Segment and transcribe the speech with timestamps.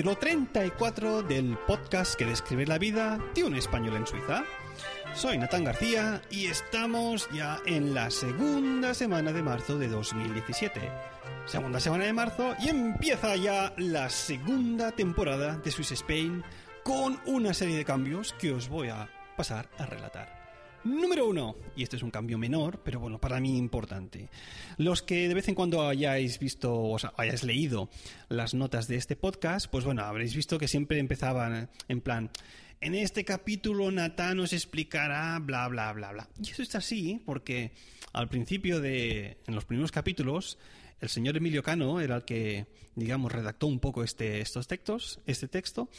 [0.00, 4.44] Capítulo 34 del podcast que describe la vida de un español en Suiza.
[5.12, 10.80] Soy Natán García y estamos ya en la segunda semana de marzo de 2017.
[11.44, 16.44] Segunda semana de marzo y empieza ya la segunda temporada de Swiss Spain
[16.82, 20.39] con una serie de cambios que os voy a pasar a relatar.
[20.84, 24.30] Número uno, y este es un cambio menor, pero bueno, para mí importante.
[24.78, 27.90] Los que de vez en cuando hayáis visto o hayáis leído
[28.30, 32.30] las notas de este podcast, pues bueno, habréis visto que siempre empezaban en plan,
[32.80, 36.28] en este capítulo Natán nos explicará bla bla bla bla.
[36.42, 37.72] Y eso está así porque
[38.14, 40.56] al principio de, en los primeros capítulos,
[41.00, 45.46] el señor Emilio Cano era el que, digamos, redactó un poco este, estos textos, este
[45.46, 45.90] texto,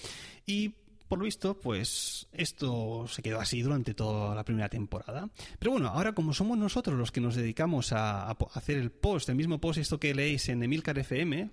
[0.47, 0.73] y
[1.12, 5.30] por lo visto, pues esto se quedó así durante toda la primera temporada.
[5.59, 9.36] Pero bueno, ahora como somos nosotros los que nos dedicamos a, hacer el post, el
[9.36, 11.52] mismo post, esto que leéis en Emilcar FM,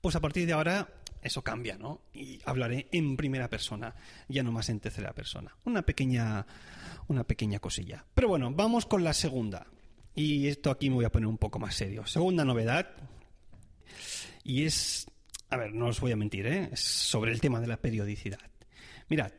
[0.00, 0.88] pues a partir de ahora
[1.22, 2.02] eso cambia, ¿no?
[2.14, 3.96] Y hablaré en primera persona,
[4.28, 5.56] ya no más en tercera persona.
[5.64, 6.46] Una pequeña,
[7.08, 8.04] una pequeña cosilla.
[8.14, 9.66] Pero bueno, vamos con la segunda.
[10.14, 12.06] Y esto aquí me voy a poner un poco más serio.
[12.06, 12.94] Segunda novedad.
[14.44, 15.08] Y es
[15.48, 16.70] a ver, no os voy a mentir, ¿eh?
[16.74, 18.40] sobre el tema de la periodicidad.
[19.08, 19.32] Mirad,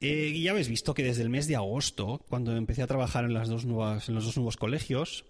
[0.00, 3.34] eh, ya habéis visto que desde el mes de agosto, cuando empecé a trabajar en,
[3.34, 5.26] las dos nuevas, en los dos nuevos colegios,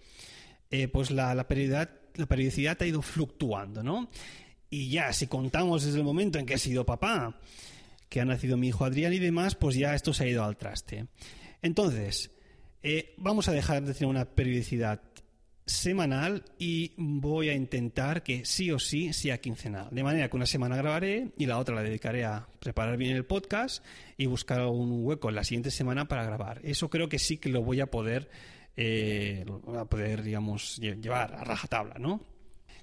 [0.71, 4.09] eh, pues la, periodicidad, la periodicidad ha ido fluctuando, ¿no?
[4.71, 7.41] Y ya, si contamos desde el momento en que he sido papá,
[8.09, 10.57] que ha nacido mi hijo Adrián y demás, pues ya esto se ha ido al
[10.57, 11.07] traste.
[11.63, 12.31] Entonces,
[13.17, 15.03] vamos a dejar de tener una periodicidad
[15.71, 19.89] semanal y voy a intentar que sí o sí sea quincenal.
[19.91, 23.25] De manera que una semana grabaré y la otra la dedicaré a preparar bien el
[23.25, 23.85] podcast
[24.17, 26.61] y buscar un hueco en la siguiente semana para grabar.
[26.65, 28.31] Eso creo que sí que lo voy a poder,
[28.77, 29.45] eh,
[29.77, 32.21] a poder digamos, llevar a rajatabla, ¿no?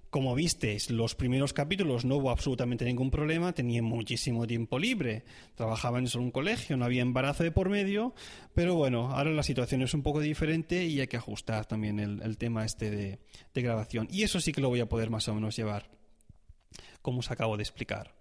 [0.10, 5.26] Como visteis, los primeros capítulos no hubo absolutamente ningún problema, tenía muchísimo tiempo libre,
[5.56, 8.16] trabajaba en un colegio, no había embarazo de por medio,
[8.54, 12.38] pero bueno, ahora la situación es un poco diferente y hay que ajustar también el,
[12.38, 13.20] tema este de,
[13.54, 14.08] grabación.
[14.10, 15.90] Y eso sí que lo voy a poder más o menos llevar,
[17.02, 18.16] como os acabo de explicar.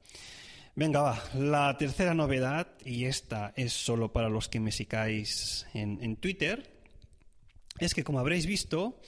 [0.74, 6.02] Venga, va, la tercera novedad, y esta es solo para los que me sigáis en,
[6.02, 6.68] en Twitter,
[7.78, 9.00] es que como habréis visto,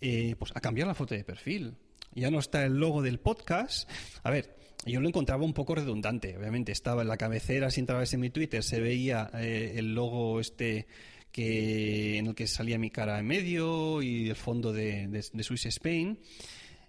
[0.00, 1.76] eh, pues ha cambiado la foto de perfil
[2.18, 3.88] ya no está el logo del podcast.
[4.22, 4.56] A ver,
[4.86, 6.36] yo lo encontraba un poco redundante.
[6.36, 10.40] Obviamente estaba en la cabecera, si entrabas en mi Twitter, se veía eh, el logo
[10.40, 10.86] este
[11.30, 16.18] que en el que salía mi cara en medio y el fondo de, Swiss Spain,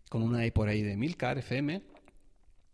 [0.10, 1.84] con una E por ahí de Milcar FM.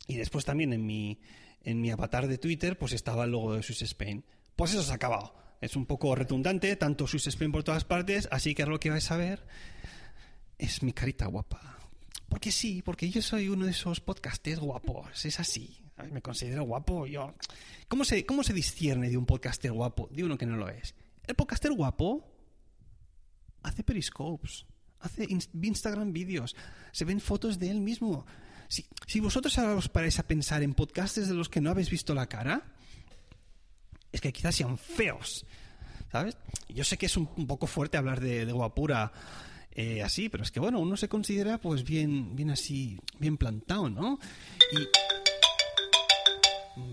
[0.08, 1.20] Y después también en mi,
[1.64, 4.24] en mi avatar de Twitter, pues estaba el logo de Swiss Spain.
[4.56, 5.34] Pues eso se ha acabado.
[5.60, 8.92] Es un poco redundante, tanto Swiss Spain por todas partes, así que ahora lo que
[8.92, 9.46] vais a ver
[10.60, 11.75] es mi carita guapa.
[12.36, 15.80] Porque sí, porque yo soy uno de esos podcasters guapos, es así.
[16.12, 17.34] Me considero guapo, yo.
[17.88, 20.96] ¿Cómo se, ¿Cómo se discierne de un podcaster guapo de uno que no lo es?
[21.26, 22.30] El podcaster guapo
[23.64, 24.66] hace periscopes,
[25.00, 26.58] hace Instagram vídeos,
[26.92, 28.26] se ven fotos de él mismo.
[28.68, 31.90] Si, si vosotros ahora os paráis a pensar en podcasters de los que no habéis
[31.90, 32.66] visto la cara,
[34.12, 35.46] es que quizás sean feos,
[36.12, 36.36] ¿sabes?
[36.68, 39.14] Yo sé que es un, poco fuerte hablar de, de guapura
[39.76, 43.90] eh, así, pero es que bueno, uno se considera pues bien, bien así, bien plantado,
[43.90, 44.20] ¿no?
[44.72, 44.88] Y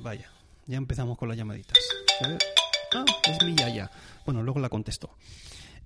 [0.03, 0.29] vaya,
[0.67, 1.79] ya empezamos con las llamaditas.
[2.95, 3.91] Ah, es mi yaya.
[4.25, 5.17] Bueno, luego la contesto.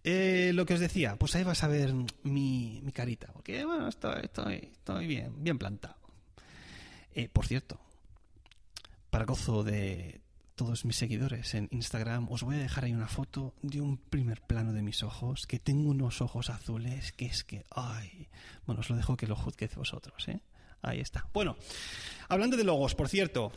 [0.03, 1.93] Eh, lo que os decía, pues ahí vas a ver
[2.23, 5.97] mi, mi carita, porque bueno, estoy, estoy, estoy bien, bien plantado.
[7.15, 7.81] Eh, por cierto,
[9.11, 10.21] para gozo de,
[10.57, 14.41] todos mis seguidores en Instagram, os voy a dejar ahí una foto de un primer
[14.41, 18.29] plano de mis ojos, que tengo unos ojos azules, que es que, ay,
[18.65, 20.41] bueno, os lo dejo que lo juzguéis vosotros, ¿eh?
[20.81, 21.29] Ahí está.
[21.35, 21.57] Bueno,
[22.29, 23.53] hablando de logos, por cierto,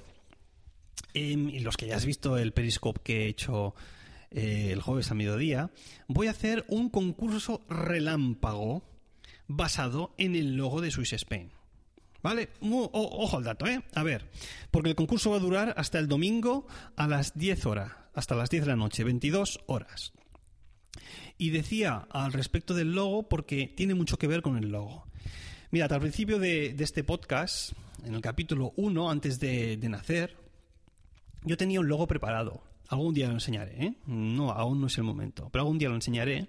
[1.13, 3.75] em, y los que ya has visto el Periscope que he hecho
[4.31, 5.71] eh, el jueves a mediodía,
[6.07, 8.83] voy a hacer un concurso relámpago
[9.47, 11.51] basado en el logo de Swiss Spain.
[12.21, 12.49] ¿Vale?
[12.61, 13.81] ojo al dato, ¿eh?
[13.93, 14.29] A ver,
[14.71, 16.67] porque el concurso va a durar hasta el domingo
[16.97, 20.11] a las 10 horas, hasta las 10 de la noche, 22 horas.
[21.37, 25.05] Y decía al respecto del logo porque tiene mucho que ver con el logo.
[25.71, 27.71] Mirad, al principio de, este podcast,
[28.03, 30.35] en el capítulo 1, antes de, nacer,
[31.43, 32.63] yo tenía un logo preparado.
[32.89, 33.93] Algún día lo enseñaré, ¿eh?
[34.07, 36.47] No, aún no es el momento, pero algún día lo enseñaré.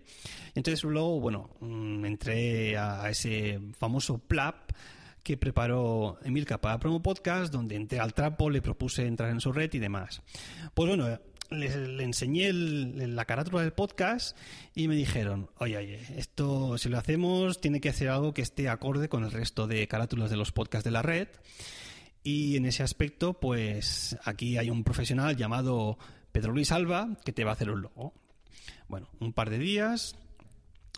[0.55, 4.73] Entonces luego, bueno, mm, entré a ese famoso PLAP
[5.23, 9.53] que preparó Emilka para Promo Podcast, donde entré al trapo, le propuse entrar en su
[9.53, 10.23] red y demás.
[10.75, 11.19] Pues bueno,
[11.51, 14.37] le, enseñé la carátula del podcast
[14.75, 18.69] y me dijeron, oye, oye, esto si lo hacemos tiene que hacer algo que esté
[18.69, 21.29] acorde con el resto de carátulas de los podcasts de la red.
[22.23, 25.99] Y en ese aspecto, pues aquí hay un profesional llamado
[26.33, 28.15] Pedro Luis Alba que te va a hacer un logo.
[28.89, 30.17] Bueno, un par de días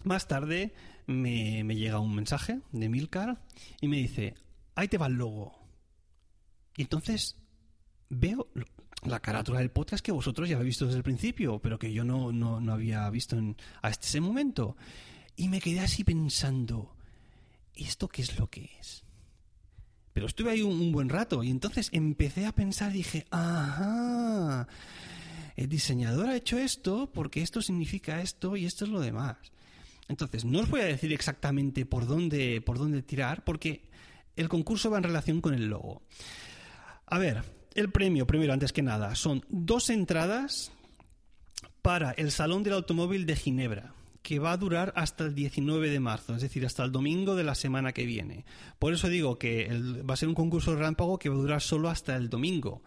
[0.04, 0.74] más tarde
[1.06, 3.40] me, llega un mensaje de Milcar
[3.80, 4.34] y me dice,
[4.74, 5.52] ahí te va el logo.
[6.76, 7.36] Y entonces
[8.08, 8.48] veo
[9.04, 12.04] la carátula del podcast que vosotros ya habéis visto desde el principio, pero que yo
[12.04, 13.36] no, no, había visto
[13.82, 14.76] hasta ese momento.
[15.36, 16.94] Y me quedé así pensando,
[17.74, 19.04] ¿y esto qué es lo que es?
[20.12, 24.68] Pero estuve ahí un, buen rato y entonces empecé a pensar dije, ajá,
[25.56, 29.38] el diseñador ha hecho esto porque esto significa esto y esto es lo demás.
[30.12, 33.82] Entonces, no os voy a decir exactamente por dónde, por dónde tirar porque
[34.36, 36.02] el concurso va en relación con el logo.
[37.06, 37.42] A ver,
[37.74, 40.70] el premio, primero, antes que nada, son dos entradas
[41.80, 45.98] para el Salón del Automóvil de Ginebra que va a durar hasta el 19 de
[45.98, 48.44] marzo, es decir, hasta el domingo de la semana que viene.
[48.78, 49.68] Por eso digo que
[50.08, 52.82] va a ser un concurso rámpago que va a durar solo hasta el domingo.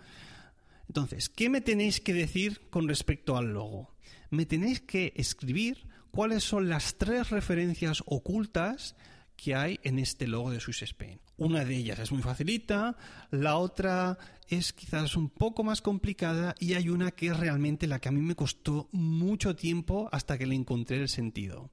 [0.88, 3.96] Entonces, ¿qué me tenéis que decir con respecto al logo?
[4.30, 8.96] Me tenéis que escribir cuáles son las tres referencias ocultas
[9.36, 11.20] que hay en este logo de Swiss Spain.
[11.36, 12.96] Una de ellas es muy facilita,
[13.32, 14.18] la otra
[14.48, 18.14] es quizás un poco más complicada y hay una que es realmente la que a
[18.14, 21.70] mí me costó mucho tiempo hasta que le encontré el sentido.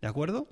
[0.00, 0.48] ¿De acuerdo?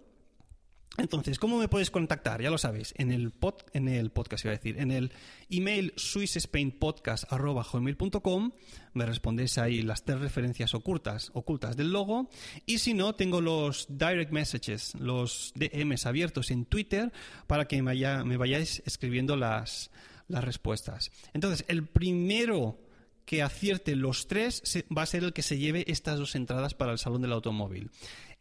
[0.99, 2.43] Entonces, ¿cómo me puedes contactar?
[2.43, 5.11] Ya lo sabes, en el, pod, en el podcast, iba a decir, en el
[5.49, 8.53] email swissspainpodcast.com
[8.93, 12.29] me respondes ahí las tres referencias ocultas, ocultas del logo
[12.67, 17.11] y si no, tengo los direct messages, los DMs abiertos en Twitter
[17.47, 17.95] para que me,
[18.25, 19.91] me vayáis escribiendo las,
[20.29, 21.11] las respuestas.
[21.33, 22.79] Entonces, el primero
[23.25, 24.63] que acierte los tres
[24.97, 27.91] va a ser el que se lleve estas dos entradas para el Salón del Automóvil.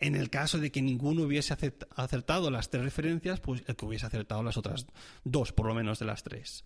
[0.02, 1.56] En el caso de que ninguno hubiese
[1.96, 4.88] acertado las tres referencias, pues el que hubiese acertado las otras
[5.24, 6.66] dos, por lo menos de las tres.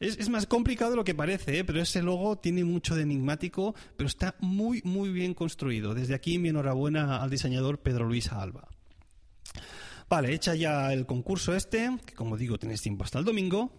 [0.00, 1.64] Es, más complicado de lo que parece, ¿eh?
[1.64, 5.94] pero ese logo tiene mucho de enigmático, pero está muy, muy bien construido.
[5.94, 8.68] Desde aquí mi enhorabuena al diseñador Pedro Luis Alba.
[10.08, 13.72] Vale, hecha ya el concurso este, que como digo tenéis tiempo hasta el domingo.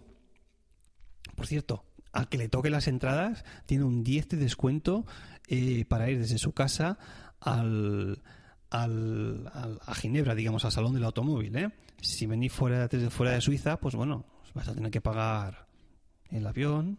[1.36, 5.06] Por cierto, al que le toque las entradas tiene un 10 de descuento
[5.48, 6.98] eh, para ir desde su casa
[7.40, 8.22] al,
[8.70, 9.50] al,
[9.84, 11.56] a Ginebra, digamos, al Salón del Automóvil.
[11.56, 11.70] ¿eh?
[12.00, 14.24] Si venís fuera, desde fuera de Suiza, pues bueno,
[14.54, 15.66] vas a tener que pagar
[16.30, 16.98] el avión,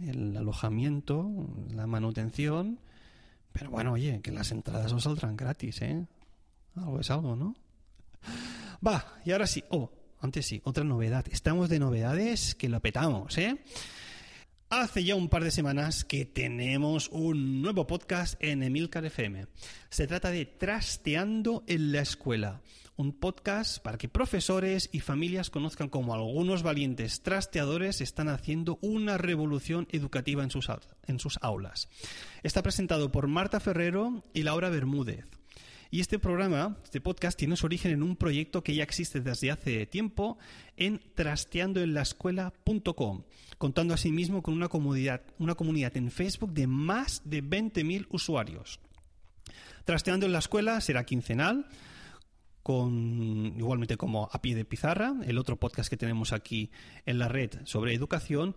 [0.00, 1.30] el alojamiento,
[1.70, 2.80] la manutención.
[3.52, 6.06] Pero bueno, oye, que las entradas os saldrán gratis, ¿eh?
[6.74, 7.54] Algo es algo, ¿no?
[8.86, 9.62] Va, y ahora sí.
[9.68, 9.90] Oh,
[10.20, 11.26] antes sí, otra novedad.
[11.30, 13.62] Estamos de novedades que lo petamos, ¿eh?
[14.74, 19.46] Hace ya un par de semanas que tenemos un nuevo podcast en Emilcar FM.
[19.90, 22.62] Se trata de Trasteando en la Escuela,
[22.96, 29.18] un podcast para que profesores y familias conozcan cómo algunos valientes trasteadores están haciendo una
[29.18, 30.70] revolución educativa en sus,
[31.06, 31.90] en sus aulas.
[32.42, 35.41] Está presentado por Marta Ferrero y Laura Bermúdez.
[35.92, 39.50] Y este programa, este podcast, tiene su origen en un proyecto que ya existe desde
[39.50, 40.38] hace tiempo
[40.78, 43.24] en trasteandoenlaescuela.com,
[43.58, 48.80] contando asimismo con una comunidad, una comunidad en Facebook de más de 20.000 usuarios.
[49.84, 51.66] Trasteando en la escuela será quincenal,
[52.62, 56.70] con igualmente como a pie de pizarra, el otro podcast que tenemos aquí
[57.04, 58.56] en la red sobre educación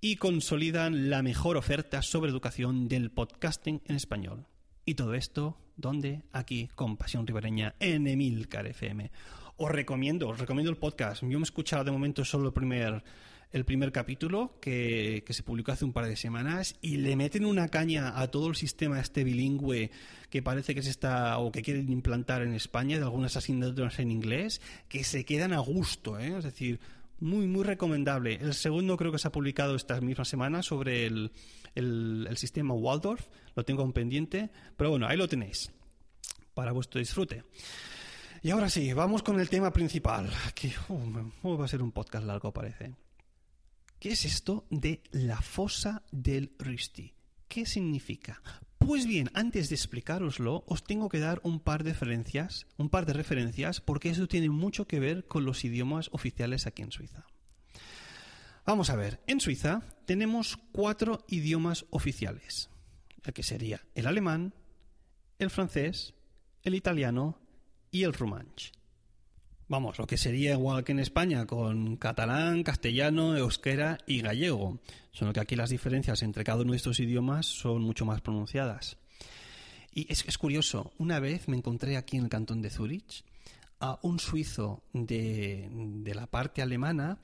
[0.00, 4.46] y consolidan la mejor oferta sobre educación del podcasting en español.
[4.84, 6.22] Y todo esto, ¿dónde?
[6.32, 9.10] Aquí, con Pasión Ribereña, en Emilcar FM.
[9.56, 11.22] Os recomiendo, os recomiendo el podcast.
[11.22, 13.02] Yo me he escuchado de momento solo el primer,
[13.52, 17.44] el primer capítulo que, que, se publicó hace un par de semanas y le meten
[17.44, 19.90] una caña a todo el sistema este bilingüe
[20.30, 24.10] que parece que se está o que quieren implantar en España de algunas asignaturas en
[24.10, 26.38] inglés que se quedan a gusto, ¿eh?
[26.38, 26.80] es decir,
[27.20, 28.34] muy, muy recomendable.
[28.34, 31.32] El segundo creo que se ha publicado esta misma semana sobre el,
[31.74, 33.26] el, sistema Waldorf.
[33.54, 34.50] Lo tengo un pendiente.
[34.76, 35.70] Pero bueno, ahí lo tenéis.
[36.54, 37.44] Para vuestro disfrute.
[38.42, 40.30] Y ahora sí, vamos con el tema principal.
[40.54, 42.94] Que uh, va a ser un podcast largo, parece.
[43.98, 47.12] ¿Qué es esto de la fosa del Risti?
[47.46, 48.40] ¿Qué significa?
[48.90, 53.06] Pues bien, antes de explicároslo, os tengo que dar un par de referencias, un par
[53.06, 57.24] de referencias, porque eso tiene mucho que ver con los idiomas oficiales aquí en Suiza.
[58.66, 62.68] Vamos a ver, en Suiza tenemos cuatro idiomas oficiales,
[63.32, 64.54] que sería el alemán,
[65.38, 66.14] el francés,
[66.64, 67.38] el italiano
[67.92, 68.72] y el rumanch.
[69.70, 74.80] Vamos, lo que sería igual que en España con catalán, castellano, euskera y gallego.
[75.12, 78.96] Solo que aquí las diferencias entre cada uno de estos idiomas son mucho más pronunciadas.
[79.94, 83.24] Y es, curioso, una vez me encontré aquí en el cantón de Zurich
[83.78, 87.20] a un suizo de, de la parte alemana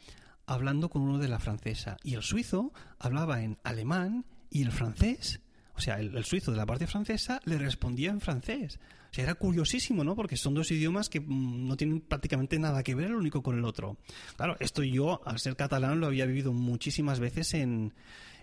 [0.47, 1.97] hablando con uno de la francesa.
[2.05, 5.41] Y el suizo hablaba en alemán y el francés,
[5.77, 8.79] o sea, el, suizo de la parte francesa le respondía en francés.
[9.11, 10.17] O sea, era curiosísimo, ¿no?
[10.17, 13.59] Porque son dos idiomas que mm, no tienen prácticamente nada que ver el único con
[13.59, 13.99] el otro.
[14.37, 17.93] Claro, esto yo, al ser catalán, lo había vivido muchísimas veces en,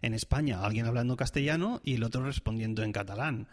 [0.01, 0.63] en España.
[0.63, 3.47] Alguien hablando castellano y el otro respondiendo en catalán.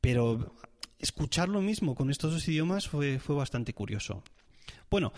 [0.00, 0.54] Pero
[1.00, 4.22] escuchar lo mismo con estos dos idiomas fue, fue bastante curioso.
[4.88, 5.12] Bueno,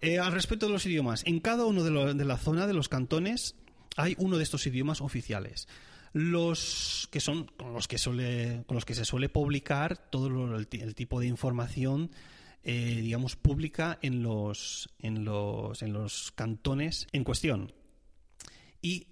[0.00, 2.88] eh, al respecto de los idiomas, en cada uno de, de la zona de los
[2.88, 3.54] cantones
[3.96, 5.68] hay uno de estos idiomas oficiales
[6.12, 10.66] los que son con los que suele con los que se suele publicar todo el,
[10.68, 12.10] tipo de información
[12.64, 17.72] eh, digamos pública en los en los en los cantones en cuestión
[18.82, 19.06] y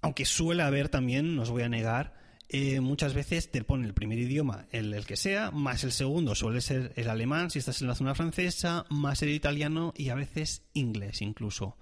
[0.00, 3.94] aunque suele haber también no os voy a negar eh, muchas veces te pone el
[3.94, 7.80] primer idioma, el, el, que sea, más el segundo suele ser el alemán si estás
[7.80, 11.78] en la zona francesa, más el italiano y a veces inglés incluso.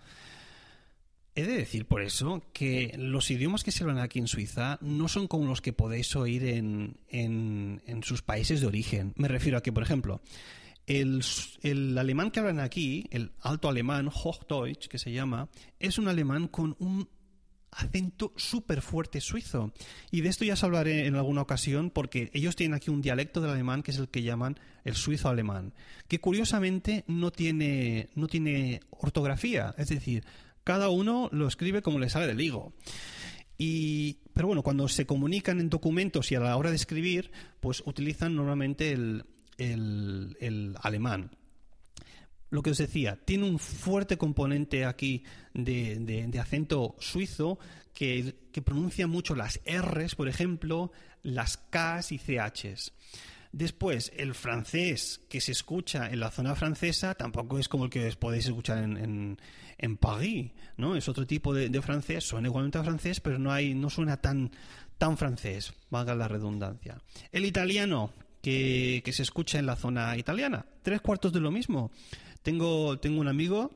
[1.35, 5.09] He de decir por eso que los idiomas que se hablan aquí en Suiza no
[5.09, 9.15] son como los que podéis oír en, en, en sus países de origen.
[9.17, 10.21] Me refiero a que, por ejemplo,
[10.87, 11.25] el,
[11.63, 15.49] el, alemán que hablan aquí, el alto alemán, Hochdeutsch, que se llama,
[15.81, 17.09] es un alemán con un
[17.71, 19.73] acento súper fuerte suizo.
[20.11, 23.41] Y de esto ya os hablaré en alguna ocasión porque ellos tienen aquí un dialecto
[23.41, 25.73] del alemán que es el que llaman el suizo alemán,
[26.09, 30.25] que curiosamente no tiene, no tiene ortografía, es decir,
[30.65, 32.73] cada uno lo escribe como le sale del higo.
[33.59, 37.83] Y, pero bueno, cuando se comunican en documentos y a la hora de escribir, pues
[37.87, 39.25] utilizan normalmente el,
[39.59, 41.31] el, alemán
[42.51, 47.59] lo que os decía, tiene un fuerte componente aquí de, acento suizo
[47.95, 50.93] que, pronuncia mucho las R's, por ejemplo,
[51.23, 52.93] las K's y CH's.
[53.53, 58.11] Después, el francés que se escucha en la zona francesa tampoco es como el que
[58.19, 59.39] podéis escuchar en,
[59.97, 60.97] París, ¿no?
[60.97, 64.51] Es otro tipo de, francés, suena igualmente a francés, pero no, hay, no suena tan,
[64.99, 67.01] tan francés, valga la redundancia.
[67.33, 71.91] El italiano que, que se escucha en la zona italiana, tres cuartos de lo mismo.
[72.43, 73.73] Tengo, tengo un amigo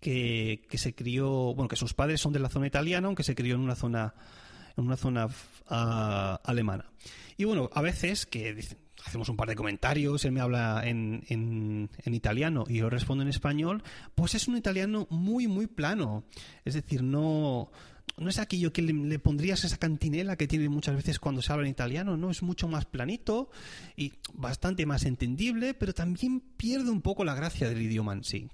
[0.00, 3.34] que, que, se crió, bueno, que sus padres son de la zona italiana, aunque se
[3.34, 4.14] crió en una zona,
[4.76, 6.86] en una zona uh, alemana.
[7.36, 8.56] Y bueno, a veces que
[9.04, 13.22] hacemos un par de comentarios, él me habla en, en, en, italiano y yo respondo
[13.22, 13.82] en español,
[14.14, 16.24] pues es un italiano muy, muy plano.
[16.64, 17.70] Es decir, no,
[18.16, 21.66] no es aquello que le, pondrías esa cantinela que tiene muchas veces cuando se habla
[21.66, 22.30] en italiano, ¿no?
[22.30, 23.50] Es mucho más planito
[23.96, 28.48] y bastante más entendible, pero también pierde un poco la gracia del idioma en sí.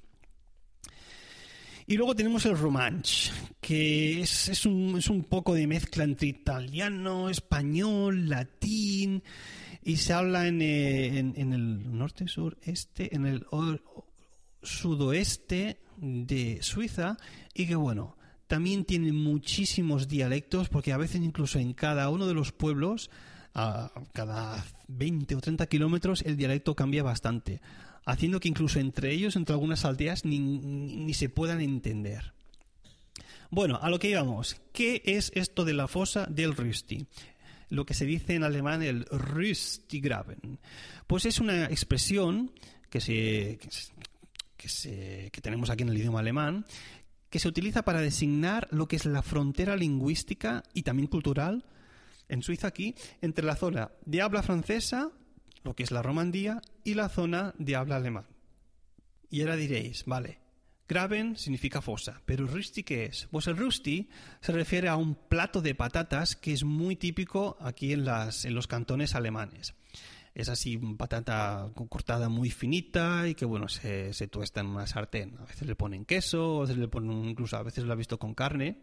[1.91, 6.29] Y luego tenemos el romanche, que es, es, un, es un poco de mezcla entre
[6.29, 9.23] italiano, español, latín,
[9.83, 13.47] y se habla en, eh, en, el norte, sur, este, en el
[14.63, 17.17] sudoeste de Suiza,
[17.55, 18.19] y que bueno,
[18.49, 23.11] también tiene muchísimos dialectos, porque a veces incluso en cada uno de los pueblos,
[23.55, 27.63] a cada 20 o 30 kilómetros, el dialecto cambia bastante,
[28.09, 32.33] haciendo que incluso entre ellos, entre algunas aldeas, ni, ni se puedan entender.
[33.51, 34.57] Bueno, a lo que íbamos.
[34.73, 37.07] ¿Qué es esto de la fosa del Rüsti?
[37.69, 40.59] Lo que se dice en alemán el Rüstigraben.
[41.07, 42.51] Pues es una expresión
[42.89, 43.59] que, se,
[44.57, 46.65] que, se, que tenemos aquí en el idioma alemán,
[47.29, 51.67] que se utiliza para designar lo que es la frontera lingüística y también cultural
[52.31, 55.11] en Suiza aquí entre la zona de habla francesa,
[55.63, 58.27] lo que es la Romandía, y la zona de habla alemán.
[59.31, 60.39] Y ahora diréis, vale,
[60.89, 63.29] Graben significa fosa, pero Rüsti ¿qué es?
[63.31, 64.09] Pues el Rüsti
[64.41, 68.55] se refiere a un plato de patatas que es muy típico aquí en, las, en
[68.55, 69.75] los cantones alemanes
[70.39, 75.37] es así patata cortada muy finita y que bueno se, se, tuesta en una sartén.
[75.41, 78.21] A veces le ponen queso, a veces le ponen incluso a veces lo he visto
[78.21, 78.79] con carne.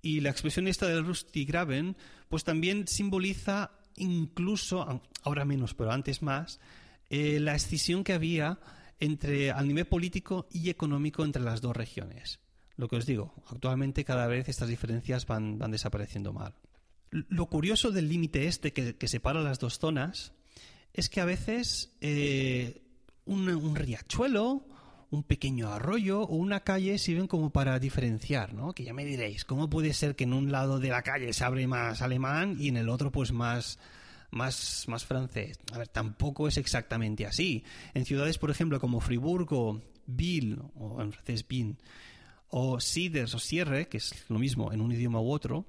[0.00, 1.96] Y la expresión esta del Rusty Graben
[2.30, 6.60] pues también simboliza incluso, ahora menos, pero antes más,
[7.10, 8.58] eh, la escisión que había
[9.00, 12.40] entre al nivel político y económico entre las dos regiones.
[12.76, 16.54] Lo que os digo, actualmente cada vez estas diferencias van, van desapareciendo mal.
[17.10, 20.32] Lo curioso del límite este que, que separa las dos zonas
[20.92, 22.82] es que a veces eh,
[23.26, 24.66] un, riachuelo,
[25.14, 28.72] un pequeño arroyo o una calle sirven como para diferenciar, ¿no?
[28.72, 31.44] Que ya me diréis, ¿cómo puede ser que en un lado de la calle se
[31.44, 33.78] abre más alemán y en el otro pues más,
[34.34, 35.58] más, más francés.
[35.72, 37.64] A ver, tampoco es exactamente así.
[37.94, 41.78] En ciudades, por ejemplo, como Friburgo, Ville, o en francés Bin,
[42.48, 45.64] o Siders o Sierre, que es lo mismo en un idioma u otro,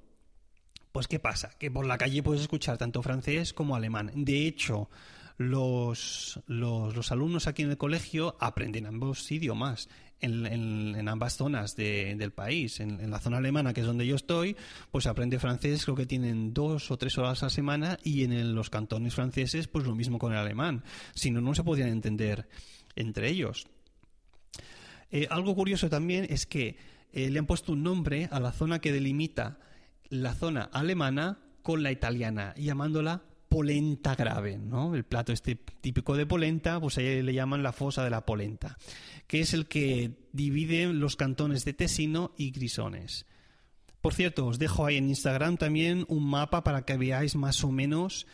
[0.92, 1.50] pues ¿qué pasa?
[1.58, 4.10] Que por la calle puedes escuchar tanto francés como alemán.
[4.14, 4.90] De hecho,
[5.38, 9.88] los, los, alumnos aquí en el colegio aprenden ambos idiomas
[10.20, 12.80] en, ambas zonas del país.
[12.80, 14.56] En, la zona alemana, que es donde yo estoy,
[14.90, 18.54] pues aprende francés, creo que tienen dos o tres horas a la semana, y en
[18.54, 20.84] los cantones franceses, pues lo mismo con el alemán.
[21.14, 22.48] Si no, no se podrían entender
[22.94, 23.66] entre ellos.
[25.10, 26.76] Eh, algo curioso también es que
[27.12, 29.58] eh, le han puesto un nombre a la zona que delimita
[30.08, 34.94] la zona alemana con la italiana, llamándola polenta grave, ¿no?
[34.94, 38.76] El plato este típico de polenta, pues ahí le llaman la fosa de la polenta,
[39.26, 43.26] que es el que divide los cantones de Tesino y Grisones.
[44.00, 47.72] Por cierto, os dejo ahí en Instagram también un mapa para que veáis más o
[47.72, 48.26] menos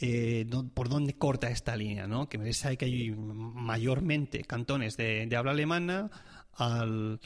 [0.00, 2.28] eh, por dónde corta esta línea, ¿no?
[2.28, 6.10] Que veréis que hay mayormente cantones de, habla alemana,
[6.54, 7.20] al,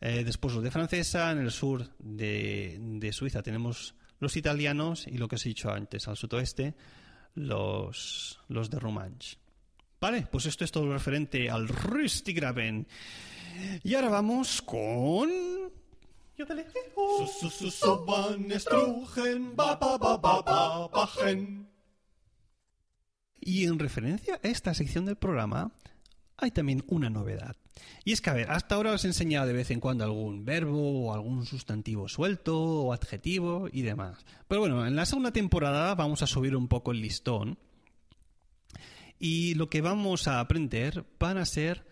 [0.00, 5.18] eh, después los de francesa, en el sur de, de Suiza tenemos los italianos y
[5.18, 6.74] lo que os he dicho antes, al sudoeste,
[7.34, 9.38] los, los de Romanche.
[10.00, 12.86] Vale, pues esto es todo referente al Rüstigraben.
[13.82, 15.30] Y ahora vamos con...
[23.40, 25.72] Y en referencia a esta sección del programa,
[26.36, 27.56] hay también una novedad.
[28.04, 30.44] Y es que, a ver, hasta ahora os he enseñado de vez en cuando algún
[30.44, 34.24] verbo o algún sustantivo suelto o adjetivo y demás.
[34.48, 37.58] Pero bueno, en la segunda temporada vamos a subir un poco el listón
[39.18, 41.86] y lo que vamos a aprender van a ser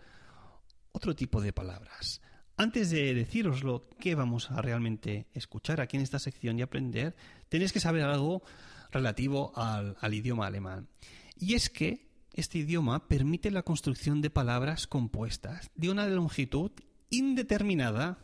[0.91, 2.21] otro tipo de palabras.
[2.55, 7.15] Antes de deciros lo que vamos a realmente escuchar aquí en esta sección y aprender,
[7.49, 8.43] tenéis que saber algo
[8.91, 10.87] relativo al, al idioma alemán.
[11.35, 16.71] Y es que este idioma permite la construcción de palabras compuestas de una longitud
[17.09, 18.17] indeterminada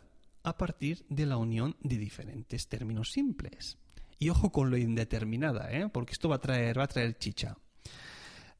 [0.43, 3.77] a partir de la unión de diferentes términos simples.
[4.17, 5.87] Y ojo con lo indeterminada, ¿eh?
[5.89, 7.57] porque esto va a traer, va a traer chicha.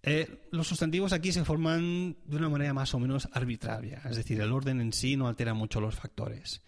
[0.04, 4.40] Eh, los sustantivos aquí se forman de una manera más o menos arbitraria, es decir,
[4.40, 6.62] el orden en sí no altera mucho los factores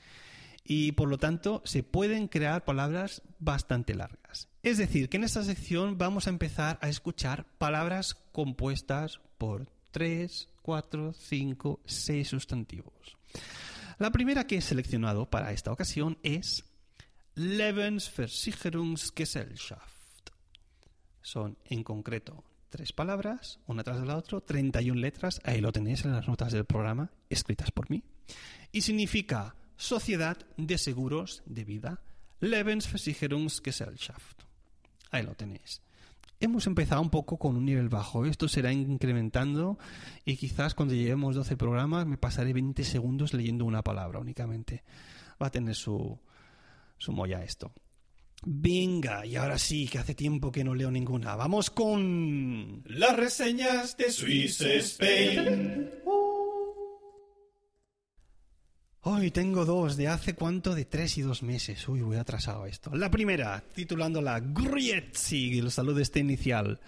[0.63, 4.47] y por lo tanto se pueden crear palabras bastante largas.
[4.63, 10.49] Es decir, que en esta sección vamos a empezar a escuchar palabras compuestas por 3,
[10.61, 13.17] 4, 5, 6 sustantivos.
[13.97, 16.65] La primera que he seleccionado para esta ocasión es
[17.35, 20.31] Lebensversicherungsgesellschaft.
[21.21, 26.13] Son en concreto tres palabras, una tras la otra, 31 letras, ahí lo tenéis en
[26.13, 28.01] las notas del programa, escritas por mí,
[28.71, 32.03] y significa Sociedad de Seguros de Vida,
[32.39, 34.43] Lebensversicherungsgesellschaft.
[35.09, 35.81] Ahí lo tenéis.
[36.39, 39.79] Hemos empezado un poco con un nivel bajo, esto será incrementando
[40.23, 44.83] y quizás cuando lleguemos 12 programas me pasaré 20 segundos leyendo una palabra únicamente.
[45.41, 46.19] Va a tener su,
[46.99, 47.73] su molla esto.
[48.43, 51.35] Venga, y ahora sí, que hace tiempo que no leo ninguna.
[51.35, 55.89] Vamos con las reseñas de Swiss Spain.
[59.03, 61.89] Hoy tengo dos, de hace cuánto, de tres y dos meses.
[61.89, 62.95] Uy, voy atrasado esto.
[62.95, 66.79] La primera, titulándola Grietzi, el saludo este inicial.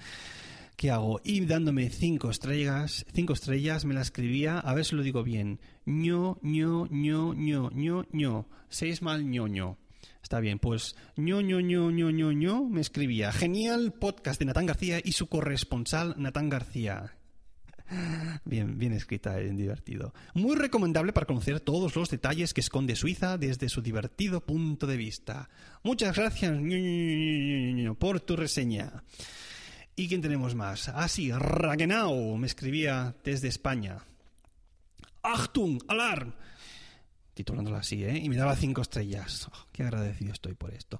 [0.75, 1.21] ¿Qué hago?
[1.23, 5.59] Y dándome cinco estrellas, cinco estrellas, me la escribía, a ver si lo digo bien.
[5.87, 8.45] ño, ño, ño, ño, ño, ño.
[8.69, 9.79] Seis mal ño, ño.
[10.21, 13.31] Está bien, pues ño, ño, ño, ño, ño, ño, me escribía.
[13.31, 17.15] Genial podcast de Natán García y su corresponsal Natán García.
[18.45, 20.13] Bien, bien escrita, y divertido.
[20.33, 24.97] Muy recomendable para conocer todos los detalles que esconde Suiza desde su divertido punto de
[24.97, 25.49] vista.
[25.83, 26.57] Muchas gracias
[27.99, 29.03] por tu reseña.
[29.95, 30.89] ¿Y quién tenemos más?
[30.89, 33.99] Ah, sí, Ragenau me escribía desde España.
[35.21, 36.33] Achtung, alarm.
[37.33, 38.17] Titulándola así, ¿eh?
[38.17, 39.49] Y me daba cinco estrellas.
[39.51, 40.99] Oh, qué agradecido estoy por esto.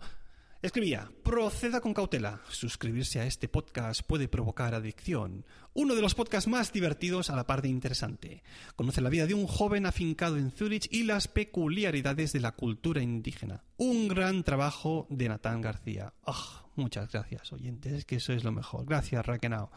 [0.63, 2.39] Escribía, proceda con cautela.
[2.47, 5.45] Suscribirse a este podcast puede provocar adicción.
[5.73, 8.43] Uno de los podcasts más divertidos a la par de interesante.
[8.77, 13.01] Conoce la vida de un joven afincado en Zurich y las peculiaridades de la cultura
[13.01, 13.65] indígena.
[13.75, 16.13] Un gran trabajo de Natán García.
[16.23, 18.85] Oh, muchas gracias, oyentes, que eso es lo mejor.
[18.85, 19.69] Gracias, Raquenao.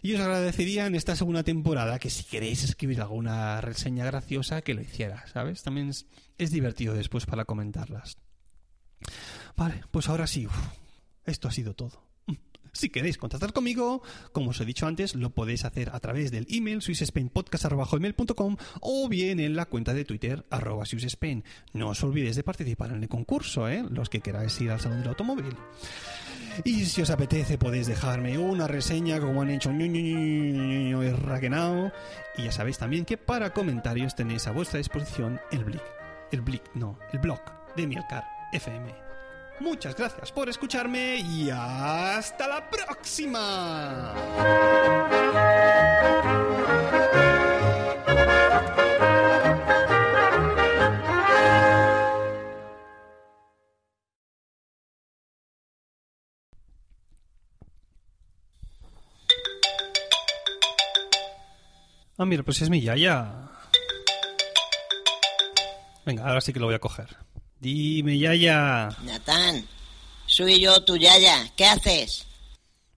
[0.00, 4.72] Y os agradecería en esta segunda temporada que si queréis escribir alguna reseña graciosa, que
[4.72, 5.62] lo hiciera, ¿sabes?
[5.62, 5.90] También
[6.38, 8.16] es divertido después para comentarlas.
[9.56, 10.46] Vale, pues ahora sí,
[11.24, 12.04] esto ha sido todo.
[12.74, 16.48] Si queréis contactar conmigo, como os he dicho antes, lo podéis hacer a través del
[16.50, 20.84] email swissspainpodcast.com o bien en la cuenta de Twitter arroba.
[21.72, 23.84] No os olvidéis de participar en el concurso, ¿eh?
[23.88, 25.56] los que queráis ir al Salón del Automóvil.
[26.64, 29.70] Y si os apetece podéis dejarme una reseña como han hecho
[31.16, 31.92] Raquenao.
[32.36, 35.82] Y ya sabéis también que para comentarios tenéis a vuestra disposición el Blick.
[36.32, 37.40] El Blick, no, el blog
[37.76, 38.94] de Mielcar FM.
[39.60, 44.14] Muchas gracias por escucharme y hasta la próxima.
[62.16, 63.50] Ah, mira, pues es mi Yaya.
[66.06, 67.16] Venga, ahora sí que lo voy a coger.
[67.64, 68.90] Dime, Yaya.
[69.04, 69.66] Natán,
[70.26, 71.50] soy yo, tu Yaya.
[71.56, 72.26] ¿Qué haces?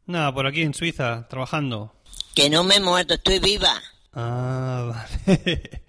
[0.07, 1.95] Nada, por aquí en Suiza, trabajando.
[2.35, 3.81] Que no me he muerto, estoy viva.
[4.13, 5.81] Ah, vale.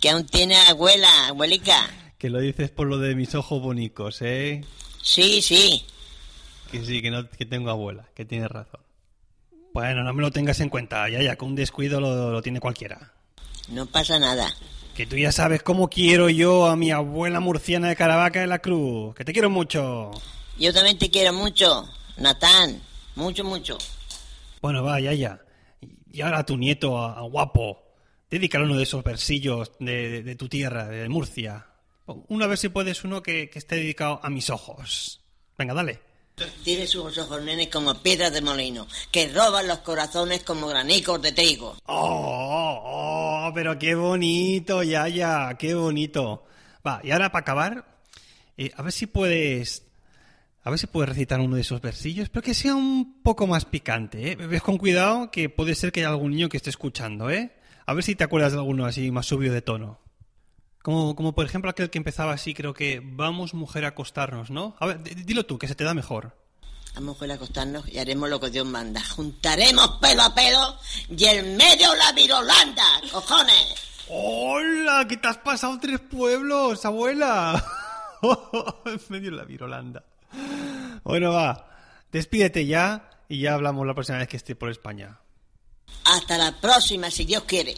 [0.00, 1.86] Que aún tiene abuela, abuelica.
[2.16, 4.64] que lo dices por lo de mis ojos bonicos, ¿eh?
[5.02, 5.84] Sí, sí.
[6.72, 8.80] Que sí, que, no, que tengo abuela, que tienes razón.
[9.74, 13.12] Bueno, no me lo tengas en cuenta, Yaya, que un descuido lo, lo tiene cualquiera.
[13.68, 14.48] No pasa nada.
[14.94, 18.60] Que tú ya sabes cómo quiero yo a mi abuela murciana de Caravaca de la
[18.60, 19.14] Cruz.
[19.16, 20.12] Que te quiero mucho.
[20.58, 22.80] Yo también te quiero mucho, Natán.
[23.16, 23.76] Mucho, mucho.
[24.62, 25.40] Bueno, va, Yaya.
[26.12, 27.82] Y ahora a tu nieto, a, a guapo.
[28.30, 31.66] Dedícale uno de esos versillos de, de- de tu tierra, de Murcia.
[32.28, 35.22] Una vez si puedes uno que, que esté dedicado a mis ojos.
[35.58, 36.00] Venga, dale.
[36.64, 41.30] Tiene sus ojos, nene, como piedras de molino, que roban los corazones como granicos de
[41.30, 41.76] trigo.
[41.86, 46.44] Oh, oh, pero qué bonito, Yaya, qué bonito.
[46.84, 47.98] Va, y ahora para acabar,
[48.56, 49.82] eh, a ver si puedes...
[50.64, 53.66] A ver si puedes recitar uno de esos versillos, pero que sea un poco más
[53.66, 54.36] picante, ¿eh?
[54.36, 57.52] Ves con cuidado que puede ser que haya algún niño que esté escuchando, ¿eh?
[57.84, 60.00] A ver si te acuerdas de alguno así más subido de tono.
[60.84, 64.76] Como, como por ejemplo aquel que empezaba así, creo que vamos mujer a acostarnos, ¿no?
[64.78, 66.36] A ver, dilo tú, que se te da mejor.
[66.94, 69.02] Vamos a acostarnos y haremos lo que Dios manda.
[69.02, 70.76] Juntaremos pelo a pelo
[71.08, 73.76] y en medio la virolanda, cojones.
[74.10, 75.06] ¡Hola!
[75.08, 77.64] ¿Qué te has pasado tres pueblos, abuela?
[78.84, 80.04] en medio la virolanda.
[81.02, 81.66] Bueno, va.
[82.12, 85.18] Despídete ya y ya hablamos la próxima vez que esté por España.
[86.04, 87.74] Hasta la próxima, si Dios quiere.